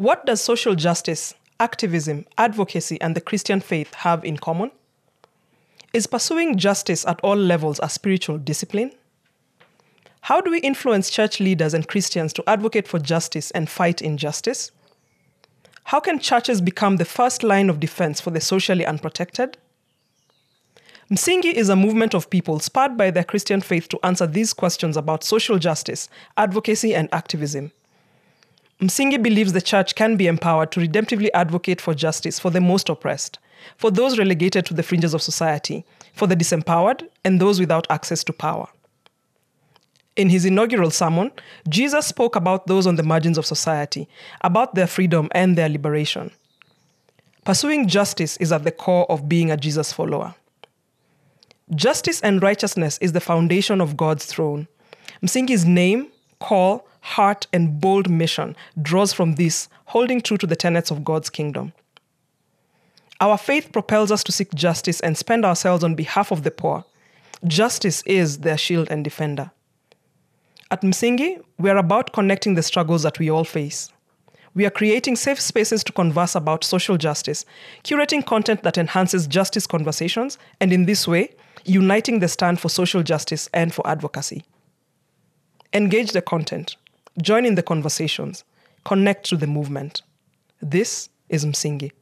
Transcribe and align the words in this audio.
What 0.00 0.24
does 0.24 0.40
social 0.40 0.74
justice, 0.74 1.34
activism, 1.60 2.24
advocacy, 2.38 2.98
and 3.02 3.14
the 3.14 3.20
Christian 3.20 3.60
faith 3.60 3.92
have 3.96 4.24
in 4.24 4.38
common? 4.38 4.70
Is 5.92 6.06
pursuing 6.06 6.56
justice 6.56 7.04
at 7.04 7.20
all 7.20 7.36
levels 7.36 7.78
a 7.82 7.90
spiritual 7.90 8.38
discipline? 8.38 8.92
How 10.22 10.40
do 10.40 10.50
we 10.50 10.60
influence 10.60 11.10
church 11.10 11.38
leaders 11.38 11.74
and 11.74 11.86
Christians 11.86 12.32
to 12.32 12.44
advocate 12.46 12.88
for 12.88 12.98
justice 12.98 13.50
and 13.50 13.68
fight 13.68 14.00
injustice? 14.00 14.70
How 15.84 16.00
can 16.00 16.18
churches 16.18 16.62
become 16.62 16.96
the 16.96 17.04
first 17.04 17.42
line 17.42 17.68
of 17.68 17.78
defense 17.78 18.22
for 18.22 18.30
the 18.30 18.40
socially 18.40 18.86
unprotected? 18.86 19.58
Msingi 21.10 21.52
is 21.52 21.68
a 21.68 21.76
movement 21.76 22.14
of 22.14 22.30
people 22.30 22.58
spurred 22.58 22.96
by 22.96 23.10
their 23.10 23.24
Christian 23.24 23.60
faith 23.60 23.86
to 23.90 24.00
answer 24.02 24.26
these 24.26 24.54
questions 24.54 24.96
about 24.96 25.24
social 25.24 25.58
justice, 25.58 26.08
advocacy, 26.38 26.94
and 26.94 27.10
activism. 27.12 27.72
Msingi 28.80 29.22
believes 29.22 29.52
the 29.52 29.60
church 29.60 29.94
can 29.94 30.16
be 30.16 30.26
empowered 30.26 30.72
to 30.72 30.80
redemptively 30.80 31.28
advocate 31.34 31.82
for 31.82 31.92
justice 31.92 32.38
for 32.38 32.50
the 32.50 32.62
most 32.62 32.88
oppressed, 32.88 33.38
for 33.76 33.90
those 33.90 34.18
relegated 34.18 34.64
to 34.66 34.74
the 34.74 34.82
fringes 34.82 35.12
of 35.12 35.20
society, 35.20 35.84
for 36.14 36.26
the 36.26 36.34
disempowered, 36.34 37.06
and 37.22 37.38
those 37.38 37.60
without 37.60 37.86
access 37.90 38.24
to 38.24 38.32
power. 38.32 38.68
In 40.16 40.30
his 40.30 40.46
inaugural 40.46 40.90
sermon, 40.90 41.30
Jesus 41.68 42.06
spoke 42.06 42.36
about 42.36 42.66
those 42.66 42.86
on 42.86 42.96
the 42.96 43.02
margins 43.02 43.36
of 43.36 43.44
society, 43.44 44.08
about 44.40 44.74
their 44.74 44.86
freedom 44.86 45.28
and 45.32 45.58
their 45.58 45.68
liberation. 45.68 46.30
Pursuing 47.44 47.86
justice 47.86 48.38
is 48.38 48.50
at 48.50 48.64
the 48.64 48.72
core 48.72 49.10
of 49.10 49.28
being 49.28 49.50
a 49.50 49.56
Jesus 49.58 49.92
follower. 49.92 50.34
Justice 51.74 52.20
and 52.22 52.42
righteousness 52.42 52.98
is 53.02 53.12
the 53.12 53.20
foundation 53.20 53.80
of 53.80 53.96
God's 53.96 54.24
throne. 54.24 54.68
Msingi's 55.22 55.64
name, 55.64 56.08
call, 56.40 56.86
heart, 57.00 57.46
and 57.52 57.80
bold 57.80 58.08
mission 58.10 58.56
draws 58.80 59.12
from 59.12 59.34
this, 59.34 59.68
holding 59.86 60.20
true 60.20 60.36
to 60.38 60.46
the 60.46 60.56
tenets 60.56 60.90
of 60.90 61.04
God's 61.04 61.30
kingdom. 61.30 61.72
Our 63.20 63.36
faith 63.36 63.70
propels 63.72 64.10
us 64.10 64.24
to 64.24 64.32
seek 64.32 64.54
justice 64.54 65.00
and 65.00 65.16
spend 65.16 65.44
ourselves 65.44 65.84
on 65.84 65.94
behalf 65.94 66.30
of 66.30 66.42
the 66.42 66.50
poor. 66.50 66.84
Justice 67.46 68.02
is 68.06 68.38
their 68.38 68.56
shield 68.56 68.88
and 68.90 69.04
defender. 69.04 69.50
At 70.70 70.82
Msingi, 70.82 71.42
we 71.58 71.68
are 71.68 71.76
about 71.76 72.12
connecting 72.12 72.54
the 72.54 72.62
struggles 72.62 73.02
that 73.02 73.18
we 73.18 73.30
all 73.30 73.44
face. 73.44 73.92
We 74.54 74.66
are 74.66 74.70
creating 74.70 75.16
safe 75.16 75.40
spaces 75.40 75.84
to 75.84 75.92
converse 75.92 76.34
about 76.34 76.64
social 76.64 76.96
justice, 76.96 77.44
curating 77.84 78.24
content 78.24 78.62
that 78.62 78.78
enhances 78.78 79.26
justice 79.26 79.66
conversations, 79.66 80.38
and 80.60 80.72
in 80.72 80.86
this 80.86 81.06
way, 81.06 81.34
uniting 81.64 82.18
the 82.20 82.28
stand 82.28 82.60
for 82.60 82.68
social 82.68 83.02
justice 83.02 83.48
and 83.52 83.72
for 83.72 83.86
advocacy. 83.86 84.44
Engage 85.72 86.12
the 86.12 86.22
content, 86.22 86.76
join 87.20 87.46
in 87.46 87.54
the 87.54 87.62
conversations, 87.62 88.44
connect 88.84 89.26
to 89.26 89.36
the 89.36 89.46
movement. 89.46 90.02
This 90.62 91.08
is 91.28 91.44
Msingi. 91.44 91.92